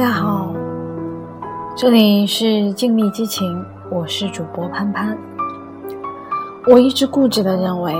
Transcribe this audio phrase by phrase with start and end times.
[0.00, 0.50] 大家好，
[1.76, 5.14] 这里是静谧激情，我是主播潘潘。
[6.68, 7.94] 我一直固执的认为，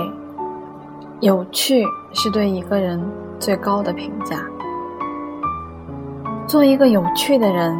[1.19, 2.99] 有趣是对一个人
[3.37, 4.37] 最高的评价。
[6.47, 7.71] 做一个有趣的人，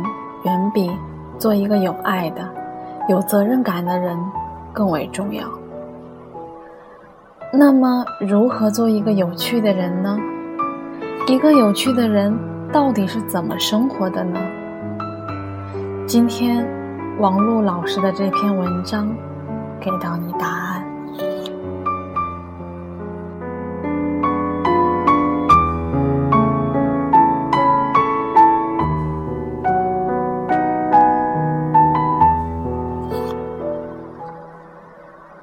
[0.44, 0.92] 远比
[1.40, 2.48] 做一个有爱的、
[3.10, 4.16] 有责任感的人
[4.72, 5.48] 更为重要。
[7.52, 10.16] 那么，如何做一个有趣的人呢？
[11.26, 12.38] 一个有趣的人
[12.72, 14.40] 到底是怎么生活的呢？
[16.08, 16.66] 今天，
[17.20, 19.14] 王璐老师的这篇文章
[19.80, 20.82] 给到你答案。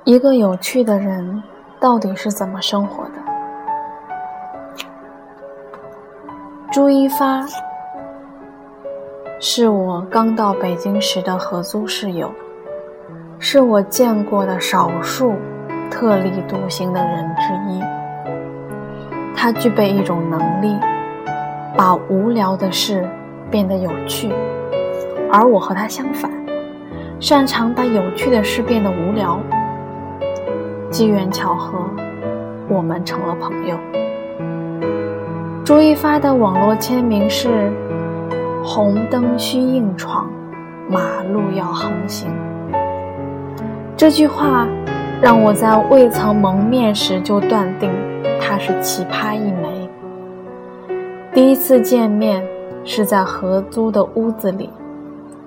[0.05, 1.43] 一个有趣的人
[1.79, 3.05] 到底是怎么生活
[6.71, 7.47] 朱一发
[9.41, 12.31] 是我刚到北京时的合租室友，
[13.39, 15.35] 是我见过的少数
[15.91, 17.81] 特立独行的人之一。
[19.35, 20.77] 他具备一种能力，
[21.75, 23.09] 把无聊的事
[23.51, 24.31] 变得有趣，
[25.33, 26.31] 而我和他相反，
[27.19, 29.41] 擅长把有趣的事变得无聊。
[30.91, 31.79] 机缘巧合，
[32.69, 33.79] 我们成了朋友。
[35.69, 37.71] 朱一发的网络签名是
[38.65, 40.27] “红灯需硬闯，
[40.89, 42.33] 马路要横行”。
[43.95, 44.67] 这句话
[45.21, 47.91] 让我在未曾蒙面时就断定
[48.41, 49.91] 他是奇葩一枚。
[51.35, 52.43] 第一次见面
[52.83, 54.71] 是在合租的屋子里，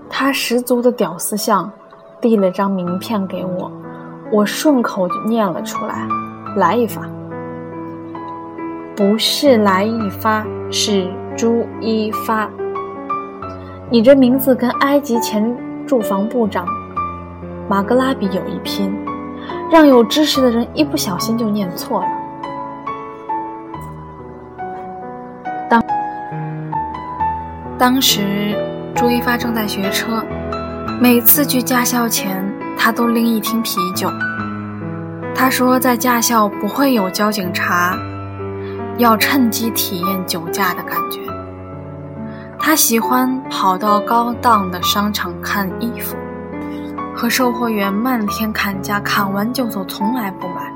[0.08, 1.68] 他十足的屌丝相，
[2.22, 3.72] 递了张名片给我。
[4.32, 6.08] 我顺口就念了出来
[6.58, 7.02] ：“来一发。”
[9.02, 12.48] 不是来一发，是朱一发。
[13.90, 15.44] 你这名字跟埃及前
[15.88, 16.68] 住房部长
[17.68, 18.94] 马格拉比有一拼，
[19.72, 22.08] 让有知识的人一不小心就念错了。
[25.68, 25.84] 当
[27.80, 28.56] 当时
[28.94, 30.24] 朱一发正在学车，
[31.02, 32.48] 每次去驾校前。
[32.78, 34.08] 他都拎一听啤酒。
[35.36, 37.96] 他说，在驾校不会有交警查，
[38.98, 41.20] 要趁机体验酒驾的感觉。
[42.60, 46.16] 他喜欢跑到高档的商场看衣服，
[47.16, 50.72] 和售货员漫天砍价，砍完就走，从来不买。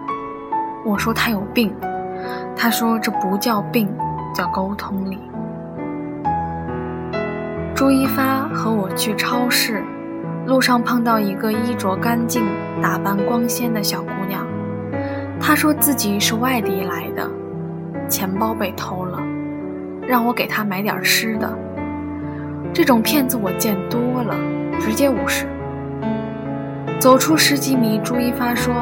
[0.83, 1.73] 我说他有病，
[2.55, 3.87] 他说这不叫病，
[4.33, 5.19] 叫沟通力。
[7.75, 9.83] 朱一发和我去超市。
[10.47, 12.43] 路上碰到一个衣着干净、
[12.79, 14.45] 打扮光鲜的小姑娘，
[15.39, 17.27] 她说自己是外地来的，
[18.07, 19.21] 钱包被偷了，
[20.07, 21.57] 让我给他买点吃的。
[22.73, 24.35] 这种骗子我见多了，
[24.79, 25.47] 直接无视。
[26.99, 28.73] 走出十几米，朱一发说：“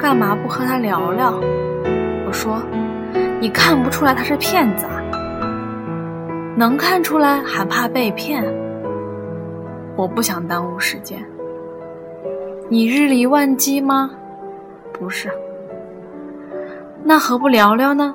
[0.00, 1.40] 干嘛不和他聊聊？”
[2.26, 2.62] 我说
[3.40, 5.02] ：“你看不出来他是骗子啊？
[6.56, 8.44] 能看出来还怕被骗？”
[9.96, 11.18] 我不想耽误时间。
[12.68, 14.10] 你日理万机吗？
[14.92, 15.30] 不是。
[17.02, 18.14] 那何不聊聊呢？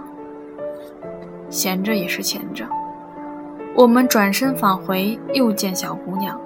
[1.49, 2.65] 闲着也是闲着。
[3.75, 6.39] 我们转身返回，又见小姑娘。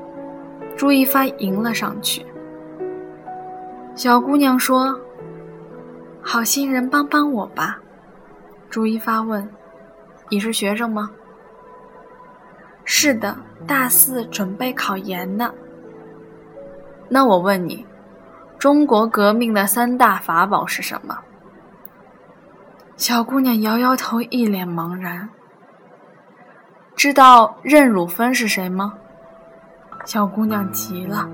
[0.76, 2.26] 朱一发迎了上去。
[3.94, 4.98] 小姑娘说
[6.24, 7.80] ：“好心人，帮帮我吧。”
[8.70, 9.48] 朱一发问
[10.30, 11.12] ：“你是学生吗？”
[12.86, 13.36] 是的，
[13.68, 15.54] 大四准备考研呢。
[17.10, 17.86] 那我问你，
[18.58, 21.18] 中国革命的三大法宝是什么？
[23.00, 25.30] 小姑娘摇摇头，一脸茫然。
[26.98, 28.94] 知道任汝芬是谁吗？
[30.04, 31.26] 小姑娘急了，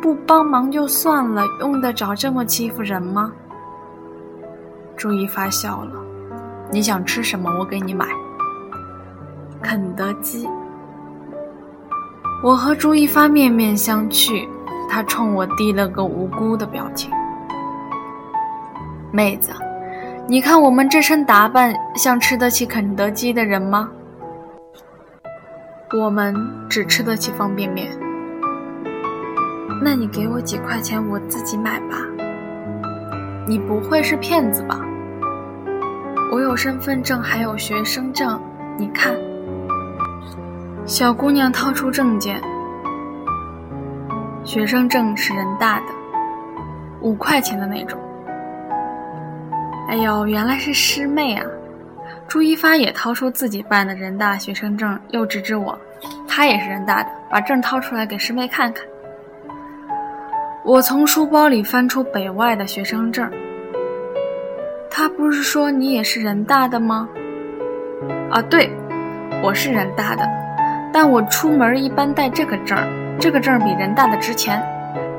[0.00, 3.30] 不帮忙就算了，用得着这么欺负人吗？
[4.96, 5.92] 朱一发笑了，
[6.70, 8.06] 你想吃什么，我给你买。
[9.60, 10.48] 肯德基。
[12.42, 14.48] 我和朱一发面面相觑，
[14.88, 17.10] 他冲我递了个无辜的表情。
[19.12, 19.52] 妹子，
[20.32, 23.90] 你看我们这身打扮，像吃得起肯德基的人吗？
[25.92, 26.34] 我们
[26.70, 27.90] 只吃得起方便面。
[29.82, 31.98] 那你给我几块钱，我自己买吧。
[33.46, 34.80] 你不会是骗子吧？
[36.32, 38.40] 我有身份证，还有学生证，
[38.78, 39.14] 你看。
[40.86, 42.40] 小姑娘掏出证件，
[44.44, 45.86] 学生证是人大的，
[47.02, 48.00] 五块钱的那种。
[49.92, 51.44] 哎呦，原来是师妹啊！
[52.26, 55.78] 朱一发也掏出自己办的人大学生证，又指指我，
[56.26, 58.86] 他也是人大的，把证掏出来给师妹看看。
[60.64, 63.30] 我从书包里翻出北外的学生证。
[64.90, 67.06] 他不是说你也是人大的吗？
[68.30, 68.72] 啊，对，
[69.42, 70.26] 我是人大的，
[70.90, 72.88] 但我出门一般带这个证儿，
[73.20, 74.58] 这个证儿比人大的值钱，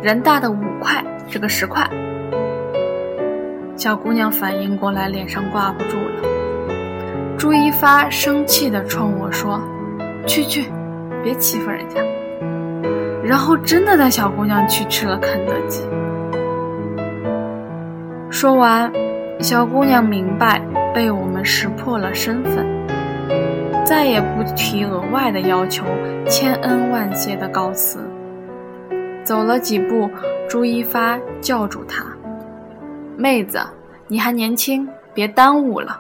[0.02, 1.88] 人大的五块，这个十块。
[3.76, 7.36] 小姑娘反应过来，脸上挂不住了。
[7.38, 9.60] 朱一发生气地冲我说
[10.26, 10.72] ：“去去，
[11.24, 12.00] 别欺负人家。”
[13.26, 15.82] 然后真的带小姑娘去吃了肯德基。
[18.30, 18.92] 说完，
[19.40, 20.62] 小姑娘明白
[20.94, 22.66] 被我们识破了身份，
[23.84, 25.84] 再也不提额外的要求，
[26.28, 28.00] 千恩万谢的告辞。
[29.24, 30.10] 走了几步，
[30.48, 32.06] 朱一发叫住她。
[33.18, 33.60] 妹子，
[34.08, 36.00] 你还年轻，别耽误了。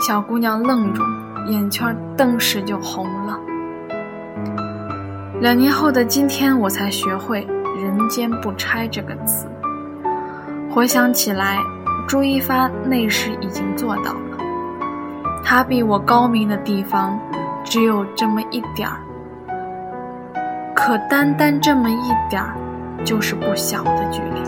[0.00, 1.02] 小姑娘愣住，
[1.48, 3.40] 眼圈顿时就红了。
[5.40, 7.46] 两年后的今天，我才学会
[7.82, 9.48] “人间不拆”这个词。
[10.70, 11.58] 回想起来，
[12.06, 14.38] 朱一发那时已经做到了。
[15.42, 17.18] 他比我高明的地方，
[17.64, 19.00] 只有这么一点儿。
[20.74, 22.54] 可单单这么一点儿。
[23.04, 24.42] 就是不小的距离。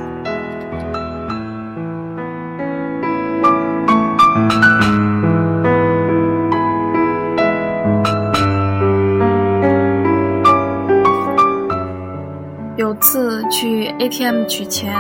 [12.77, 14.95] 有次去 ATM 取钱，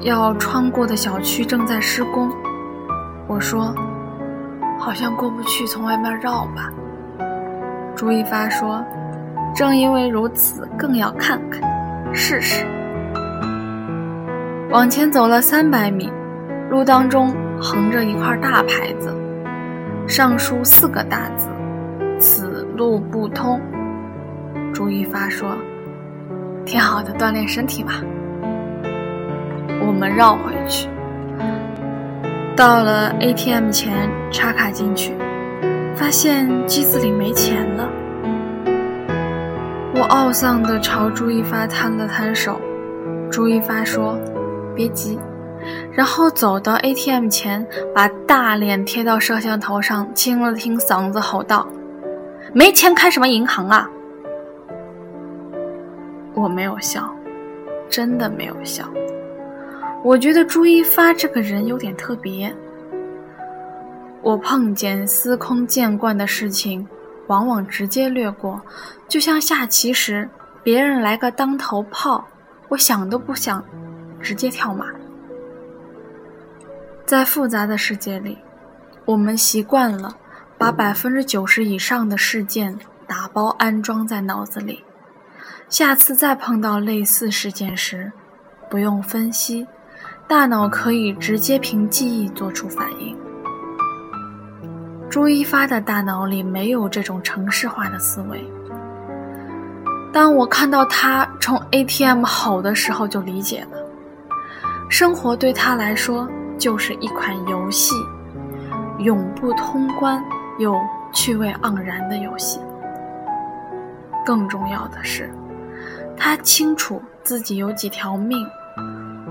[0.00, 2.30] 要穿过的小区正在施工，
[3.26, 3.74] 我说
[4.78, 6.70] ：“好像过不去，从外面绕吧。”
[7.96, 8.84] 朱一发说
[9.54, 11.62] ：“正因为如此，更要看看。”
[12.12, 12.66] 试试。
[14.70, 16.12] 往前走了三百米，
[16.70, 19.14] 路当中横着一块大牌子，
[20.06, 21.48] 上书四个大字
[22.20, 23.60] ：“此路不通。”
[24.74, 25.56] 朱一发说
[26.66, 27.92] ：“挺好的，锻炼身体嘛。”
[29.86, 30.88] 我们绕回去，
[32.54, 35.14] 到了 ATM 前插卡进去，
[35.94, 37.88] 发现机子里没钱了。
[40.00, 42.60] 我懊丧地朝朱一发摊了摊手，
[43.32, 44.16] 朱一发说
[44.72, 45.18] ：“别急。”
[45.90, 51.66] 然后走到 ATM 前，把大脸贴到摄像头上，清了清嗓子，吼道
[52.54, 53.90] ：“没钱开什么银行啊！”
[56.32, 57.12] 我没有笑，
[57.88, 58.84] 真的没有笑。
[60.04, 62.54] 我觉得朱一发这个人有点特别。
[64.22, 66.86] 我碰见司空见惯的事情。
[67.28, 68.60] 往往直接略过，
[69.08, 70.28] 就像下棋时，
[70.62, 72.26] 别人来个当头炮，
[72.68, 73.64] 我想都不想，
[74.20, 74.86] 直接跳马。
[77.06, 78.36] 在复杂的世界里，
[79.06, 80.14] 我们习惯了
[80.58, 84.84] 把百分之九十以上的事件打包安装在脑子里，
[85.68, 88.12] 下次再碰到类似事件时，
[88.68, 89.66] 不用分析，
[90.26, 93.16] 大脑可以直接凭记忆做出反应。
[95.10, 98.46] 朱一发的大脑里没有这种程式化的思维。
[100.12, 103.78] 当我看到他冲 ATM 吼的时候，就理解了，
[104.90, 106.28] 生活对他来说
[106.58, 107.94] 就是一款游戏，
[108.98, 110.22] 永不通关
[110.58, 110.78] 又
[111.12, 112.60] 趣味盎然的游戏。
[114.26, 115.30] 更重要的是，
[116.18, 118.46] 他清楚自己有几条命。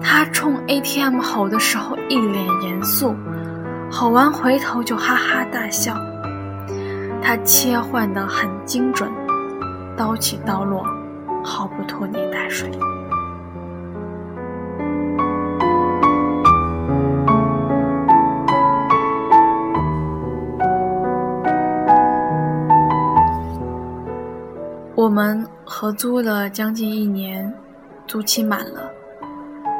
[0.02, 3.16] 他冲 ATM 吼的时候一脸严肃。
[3.90, 5.96] 吼完回头就哈哈大笑，
[7.22, 9.10] 他切换的很精准，
[9.96, 10.86] 刀起刀落，
[11.44, 12.70] 毫不拖泥带水。
[24.96, 27.52] 我们合租了将近一年，
[28.06, 28.92] 租期满了，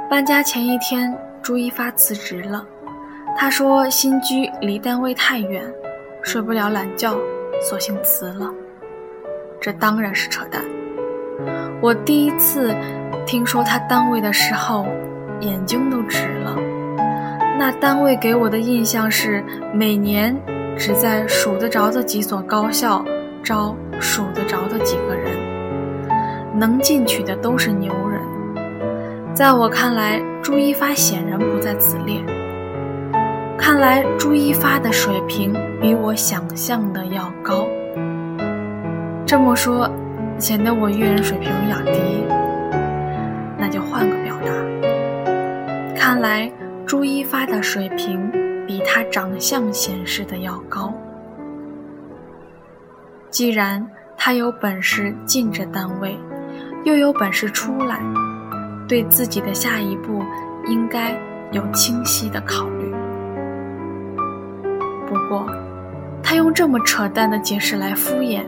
[0.10, 2.66] 搬家前一天，朱一发辞职了。
[3.40, 5.64] 他说：“新居离单位太远，
[6.24, 7.16] 睡不了懒觉，
[7.62, 8.52] 索性辞了。”
[9.62, 10.64] 这当然是扯淡。
[11.80, 12.76] 我第一次
[13.28, 14.88] 听说他单位的时候，
[15.42, 16.58] 眼睛都直了。
[17.60, 20.36] 那单位给我的印象是，每年
[20.76, 23.06] 只在数得着的几所高校
[23.44, 25.38] 招数得着的几个人，
[26.58, 28.20] 能进去的都是牛人。
[29.36, 32.20] 在我看来，朱一发显然不在此列。
[33.58, 37.68] 看来朱一发的水平比我想象的要高。
[39.26, 39.90] 这么说，
[40.38, 42.24] 显得我阅人水平有点低。
[43.58, 44.52] 那就换个表达。
[45.96, 46.50] 看来
[46.86, 48.32] 朱一发的水平
[48.66, 50.94] 比他长相显示的要高。
[53.30, 53.86] 既然
[54.16, 56.18] 他有本事进这单位，
[56.86, 58.00] 又有本事出来，
[58.88, 60.24] 对自己的下一步
[60.68, 61.14] 应该
[61.52, 62.77] 有清晰的考虑。
[65.28, 65.46] 不过，
[66.24, 68.44] 他用这么扯淡的解释来敷衍，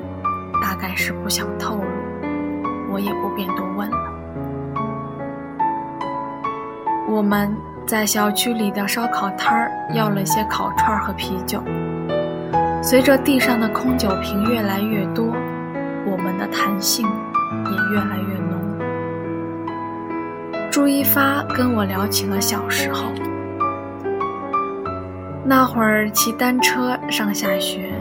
[0.62, 1.84] 大概是不想透露，
[2.90, 3.98] 我也不便多问了。
[7.10, 7.54] 我们
[7.86, 11.62] 在小区里的烧烤摊儿要了些烤串和啤酒。
[12.82, 15.26] 随着地上的空酒瓶越来越多，
[16.06, 18.58] 我们的谈性也越来越浓。
[20.72, 23.12] 朱一发跟我聊起了小时候，
[25.50, 27.92] 那会儿骑单车上下学，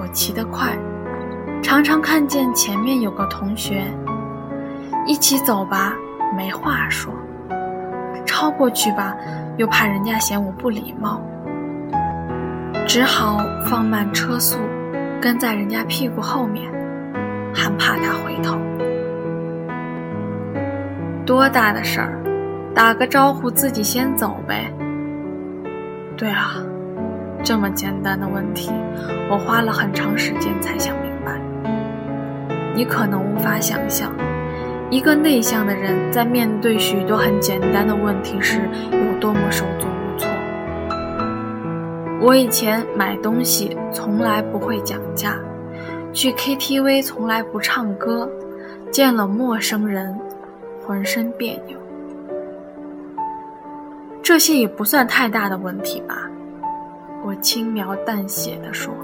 [0.00, 0.70] 我骑得快，
[1.60, 3.82] 常常看见前面有个同学，
[5.04, 5.92] 一起走吧，
[6.36, 7.12] 没话说；
[8.24, 9.16] 超过去吧，
[9.56, 11.20] 又怕人家嫌我不礼貌。
[12.86, 14.56] 只好放慢车速，
[15.20, 16.70] 跟在人家屁股后面，
[17.52, 18.56] 还怕他回头。
[21.26, 22.16] 多大的事儿，
[22.72, 24.72] 打个招呼自己先走呗。
[26.16, 26.62] 对啊，
[27.42, 28.70] 这么简单的问题，
[29.30, 31.40] 我花了很长时间才想明白。
[32.74, 34.12] 你可能无法想象，
[34.90, 40.28] 一个内向的人在面对许多很简单的问题时有多么手足无措。
[42.20, 45.38] 我以前买东西从来不会讲价，
[46.12, 48.28] 去 KTV 从来不唱歌，
[48.90, 50.18] 见了陌生人
[50.84, 51.78] 浑身别扭。
[54.22, 56.28] 这些也不算太大的问题吧？
[57.24, 58.94] 我轻描淡写的说。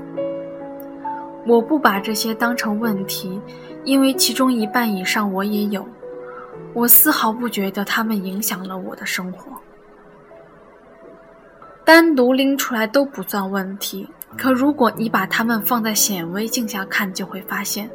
[1.45, 3.41] 我不把这些当成问题，
[3.85, 5.85] 因为其中一半以上我也有，
[6.73, 9.51] 我丝毫不觉得他们影响了我的生活。
[11.85, 17.91] 单独拎出来都不算问题，可如果你把它们放在显微镜下看，就会发现，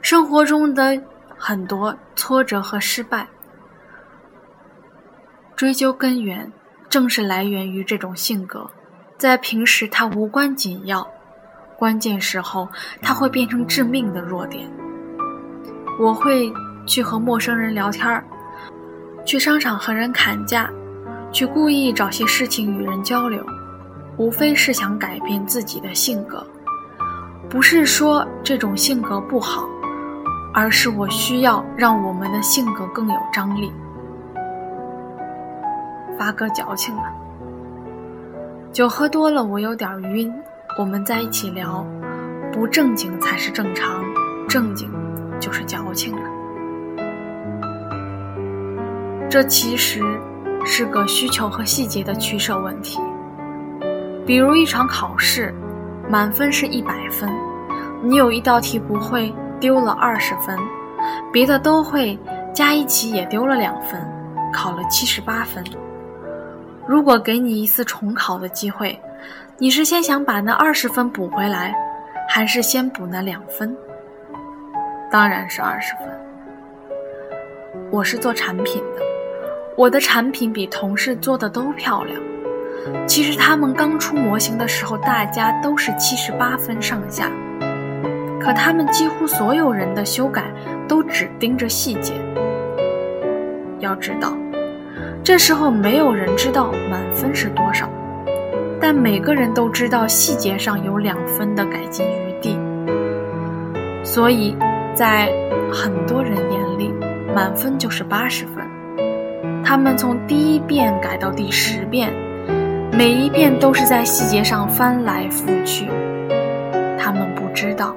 [0.00, 1.02] 生活中的
[1.36, 3.26] 很多挫折和失败，
[5.56, 6.52] 追究根源，
[6.88, 8.70] 正是来源于这种性格。
[9.22, 11.06] 在平时它无关紧要，
[11.78, 12.68] 关键时候
[13.00, 14.68] 它会变成致命的弱点。
[16.00, 16.52] 我会
[16.86, 18.24] 去和陌生人聊天儿，
[19.24, 20.68] 去商场和人砍价。
[21.30, 23.46] 去故意找些事情与人交流，
[24.16, 26.44] 无非是想改变自己的性格。
[27.48, 29.68] 不是说这种性格不好，
[30.52, 33.72] 而是我需要让我们的性格更有张力。
[36.18, 37.04] 发哥矫情了，
[38.72, 40.32] 酒喝多了，我有点晕。
[40.78, 41.86] 我们在一起聊，
[42.50, 44.02] 不正经才是正常，
[44.48, 44.90] 正经
[45.38, 46.22] 就是矫情了。
[49.28, 50.02] 这其实。
[50.64, 53.00] 是个需求和细节的取舍问题。
[54.24, 55.52] 比如一场考试，
[56.08, 57.28] 满分是一百分，
[58.00, 60.56] 你有一道题不会，丢了二十分，
[61.32, 62.16] 别的都会，
[62.54, 64.00] 加一起也丢了两分，
[64.54, 65.64] 考了七十八分。
[66.92, 69.00] 如果给你一次重考的机会，
[69.56, 71.74] 你是先想把那二十分补回来，
[72.28, 73.74] 还是先补那两分？
[75.10, 76.06] 当然是二十分。
[77.90, 79.00] 我是做产品的。
[79.74, 82.20] 我的产品比同事做的都漂亮。
[83.06, 87.30] 其实他们刚出模型的时候，大家都是七十八分上下。
[88.38, 90.44] 可他们几乎所有人的修改
[90.86, 92.12] 都只盯着细节。
[93.78, 94.36] 要知道，
[95.24, 97.88] 这时候没有人知道满分是多少，
[98.80, 102.58] 但每个人都知道细节上有两分的改进余地。
[104.02, 104.56] 所以，
[104.96, 105.32] 在
[105.72, 106.92] 很多人眼里，
[107.32, 108.66] 满分就是八十分。
[109.64, 112.12] 他们从第一遍改到第十遍，
[112.90, 115.86] 每一遍都是在细节上翻来覆去。
[116.98, 117.94] 他们不知道，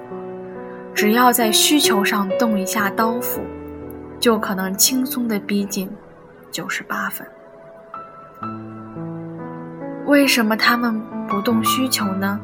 [0.93, 3.41] 只要在需求上动一下刀斧，
[4.19, 5.89] 就可能轻松地逼近
[6.55, 7.27] 九十八分。
[10.05, 12.39] 为什么他们不动需求呢？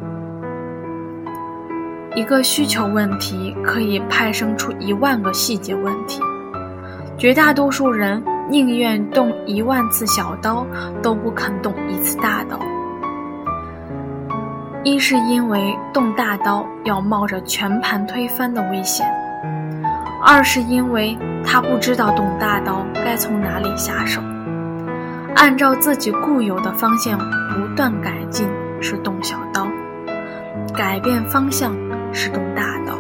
[2.14, 6.22] 一个需求问题可以派生出一万个细节问题，
[7.18, 8.22] 绝大多数人。
[8.50, 10.68] 宁愿动一万次小刀，
[11.02, 12.60] 都不肯动一次大刀。
[14.84, 19.08] 一是因为动大刀要冒着全盘推翻的危险；
[20.22, 24.22] 二是因为他不知道动大刀该从哪里下手。
[25.36, 28.48] 按照自己固有的方向不断改进
[28.82, 29.68] 是动小刀，
[30.76, 31.74] 改变方向
[32.12, 32.94] 是动大刀。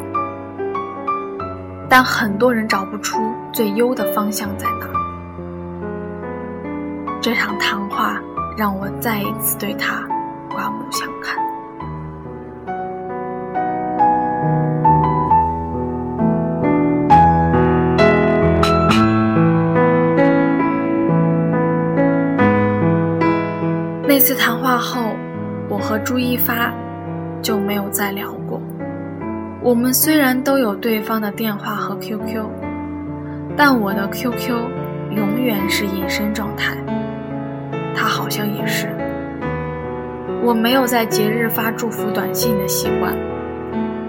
[1.89, 3.19] 但很多人找不出
[3.51, 4.87] 最优的方向在哪。
[7.21, 8.19] 这场谈话
[8.57, 10.01] 让我再一次对他
[10.49, 11.37] 刮目相看。
[24.31, 25.13] 次谈话后，
[25.67, 26.73] 我和朱一发
[27.41, 28.61] 就没有再聊过。
[29.61, 32.45] 我们虽然都有对方的电话和 QQ，
[33.57, 34.55] 但我的 QQ
[35.17, 36.77] 永远是隐身状态，
[37.93, 38.87] 他好像也是。
[40.41, 43.13] 我没有在节日发祝福短信的习惯，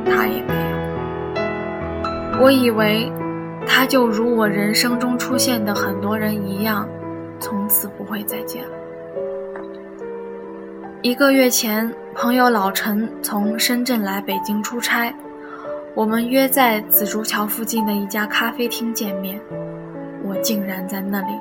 [0.04, 2.44] 他也没有。
[2.44, 3.10] 我以为
[3.66, 6.88] 他就如我人生中出现的很多人一样，
[7.40, 8.81] 从此不会再见了。
[11.02, 15.12] 一个月前，朋友老陈从深圳来北京出差。
[15.96, 19.40] 我们约在紫竹桥附近的一家咖啡厅见面，
[20.22, 21.34] 我竟然在那里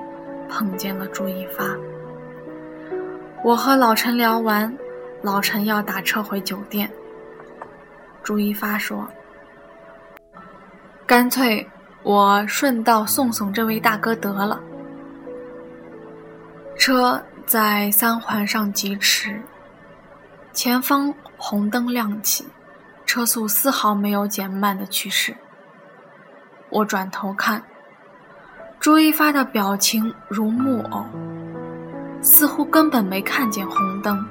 [0.49, 1.63] 碰见了朱一发。
[3.43, 4.75] 我和老陈聊完，
[5.21, 6.89] 老陈要打车回酒店。
[8.23, 9.07] 朱一发说
[11.05, 11.69] ：“干脆
[12.01, 14.59] 我顺道送送这位大哥得了。”
[16.79, 19.39] 车在三环上疾驰，
[20.53, 22.45] 前方红灯亮起。
[23.03, 25.35] 车速丝毫没有减慢的趋势。
[26.69, 27.61] 我转头看，
[28.79, 31.03] 朱一发的表情如木偶，
[32.21, 34.25] 似乎根本没看见红灯。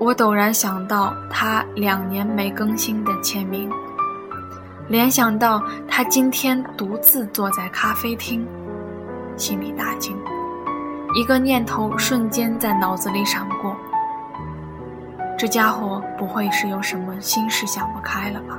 [0.00, 3.70] 我陡然想到他两年没更新的签名，
[4.88, 8.44] 联想到他今天独自坐在咖啡厅，
[9.36, 10.18] 心里大惊，
[11.14, 13.76] 一个念头瞬间在脑子里闪过。
[15.38, 18.58] 这家伙不会是有什么心事想不开了吧？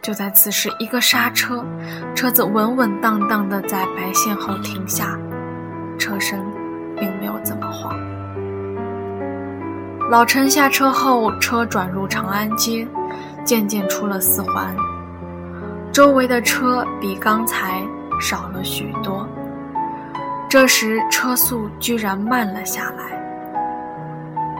[0.00, 1.64] 就在此时，一个刹车，
[2.14, 5.18] 车子稳稳当当的在白线后停下，
[5.98, 6.40] 车身
[6.96, 7.94] 并没有怎么晃。
[10.10, 12.86] 老陈下车后，车转入长安街，
[13.44, 14.74] 渐渐出了四环，
[15.92, 17.82] 周围的车比刚才
[18.20, 19.28] 少了许多。
[20.50, 23.04] 这时车速居然慢了下来。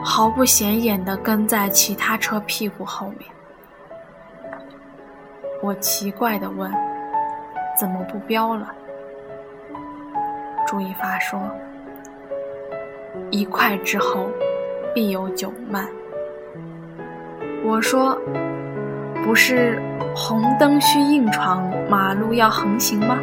[0.01, 3.29] 毫不显眼地跟在其他车屁股后面。
[5.61, 6.71] 我奇怪地问
[7.77, 8.73] ：“怎么不飙了？”
[10.65, 11.37] 朱一发说
[13.29, 14.29] ：“一快之后，
[14.95, 15.85] 必有九慢。”
[17.65, 18.17] 我说
[19.25, 19.77] ：“不是
[20.15, 23.19] 红灯需硬闯，马路要横行吗？”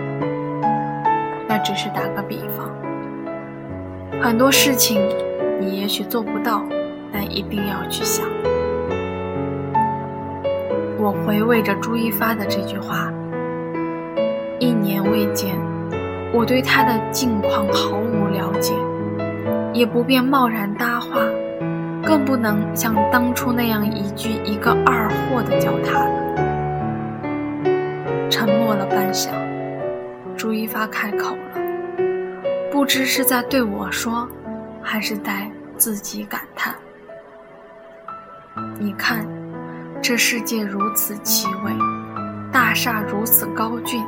[1.64, 2.71] 只是打个比方，
[4.23, 5.01] 很多事情。
[5.61, 6.62] 你也许做不到，
[7.12, 8.25] 但一定要去想。
[10.97, 13.12] 我回味着朱一发的这句话。
[14.61, 15.57] 一年未见，
[16.33, 18.73] 我对他的近况毫无了解，
[19.73, 21.23] 也不便贸然搭话，
[22.05, 26.11] 更不能像当初那样一句一个二货的叫他了。
[28.31, 29.31] 沉默了半晌，
[30.38, 31.61] 朱一发开口了，
[32.70, 34.27] 不知是在对我说。
[34.81, 36.74] 还是在自己感叹。
[38.79, 39.27] 你看，
[40.01, 41.72] 这世界如此奇伟，
[42.51, 44.03] 大厦如此高峻，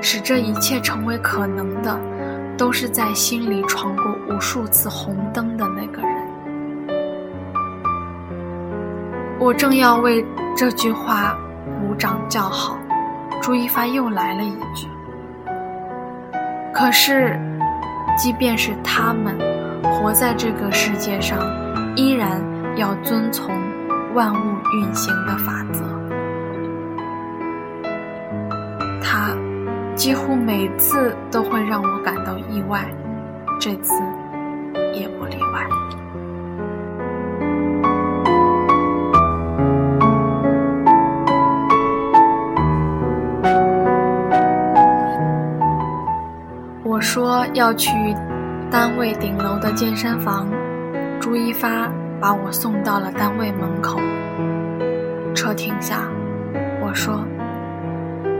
[0.00, 1.98] 使这一切成为可能的，
[2.56, 6.10] 都是在心里闯过无数次红灯的那个人。
[9.40, 10.24] 我正要为
[10.56, 11.36] 这句话
[11.80, 12.78] 鼓掌叫好，
[13.42, 14.86] 朱一发又来了一句
[16.76, 17.40] ：“可是，
[18.18, 19.34] 即便是他们。”
[19.98, 21.38] 活在这个世界上，
[21.96, 22.42] 依然
[22.76, 23.54] 要遵从
[24.14, 25.84] 万物运行的法则。
[29.00, 29.34] 他
[29.94, 32.84] 几乎每次都会让我感到意外，
[33.58, 33.94] 这次
[34.92, 35.66] 也不例外。
[47.16, 47.90] 说要去。
[48.70, 50.46] 单位顶楼的健身房，
[51.18, 53.98] 朱一发把我送到了单位门口。
[55.34, 56.02] 车停下，
[56.82, 57.24] 我说：“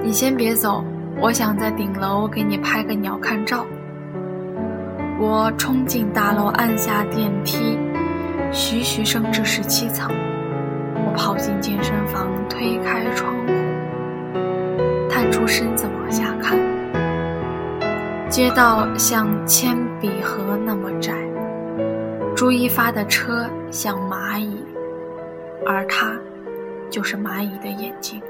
[0.04, 0.84] 你先别走，
[1.22, 3.64] 我想在顶楼给你拍个鸟瞰照。”
[5.18, 7.78] 我冲进大楼，按下电梯，
[8.52, 10.10] 徐徐升至十七层。
[10.96, 13.52] 我跑进健身房，推开窗户，
[15.08, 16.58] 探出身子往下看。
[18.28, 21.14] 街道像铅笔盒那么窄，
[22.34, 24.58] 朱一发的车像蚂蚁，
[25.64, 26.12] 而他
[26.90, 28.20] 就是蚂蚁的眼睛。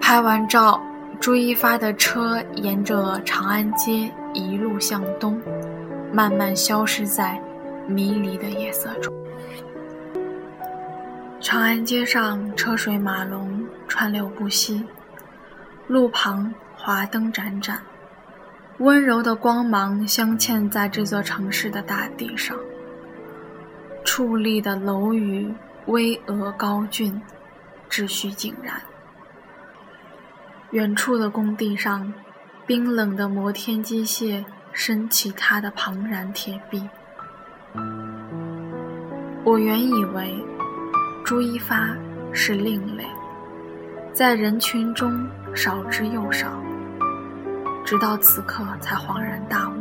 [0.00, 0.80] 拍完照，
[1.20, 5.38] 朱一发的车沿着长安街一路向东，
[6.10, 7.38] 慢慢消失在
[7.86, 9.12] 迷离的夜色中。
[11.40, 14.82] 长安街上车水马龙，川流不息，
[15.86, 16.52] 路旁
[16.86, 17.80] 华灯盏盏，
[18.78, 22.56] 温柔的光芒镶嵌在这座城市的大地上。
[24.04, 25.52] 矗立的楼宇
[25.86, 27.20] 巍峨高峻，
[27.90, 28.80] 秩序井然。
[30.70, 32.14] 远处的工地上，
[32.68, 36.88] 冰冷的摩天机械升起它的庞然铁壁。
[39.42, 40.32] 我原以为
[41.24, 41.96] 朱一发
[42.32, 43.04] 是另类，
[44.12, 46.62] 在人群中少之又少，
[47.86, 49.74] 直到此刻才恍然大悟，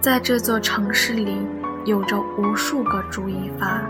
[0.00, 1.46] 在这座城市里
[1.84, 3.82] 有着无数个朱一发，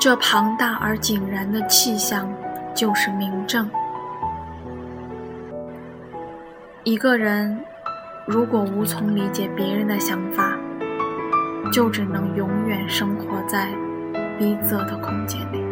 [0.00, 2.26] 这庞大而井然的气象。
[2.72, 3.68] 就是明证。
[6.84, 7.58] 一个人
[8.26, 10.56] 如果无从理解别人的想法，
[11.72, 13.68] 就只能永远生活在
[14.38, 15.69] 逼仄的空间里。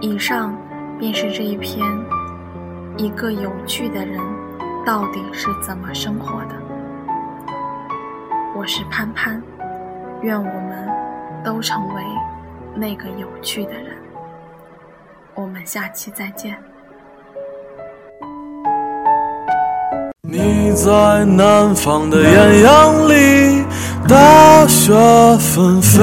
[0.00, 0.54] 以上
[0.98, 1.80] 便是这一篇
[2.96, 4.20] 一个有趣的人
[4.84, 6.54] 到底是怎么生活的。
[8.54, 9.42] 我是潘潘，
[10.22, 10.88] 愿我们
[11.44, 12.02] 都成为。
[12.78, 13.96] 那个有趣的人，
[15.34, 16.54] 我们下期再见。
[20.20, 23.64] 你在南方的艳阳里，
[24.06, 24.92] 大雪
[25.38, 26.02] 纷飞；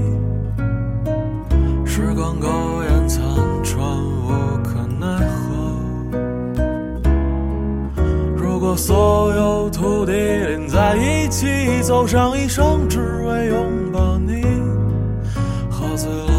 [8.71, 11.45] 和所有土地连在一起，
[11.83, 14.41] 走上一生，只为拥抱你。
[15.69, 16.30] 喝醉了，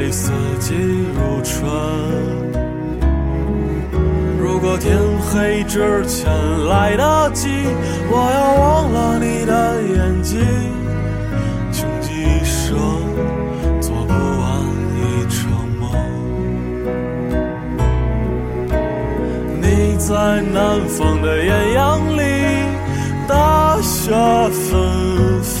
[0.00, 0.74] 里，四季
[1.14, 1.70] 如春。
[4.40, 6.30] 如果天黑之前
[6.66, 7.48] 来得及，
[8.10, 10.40] 我要忘了你的眼睛。
[11.72, 12.78] 穷极一生
[13.80, 14.48] 做不完
[14.96, 15.38] 一场
[15.78, 15.82] 梦。
[19.60, 22.22] 你在南方的艳阳里，
[23.28, 24.10] 大雪
[24.50, 25.60] 纷飞；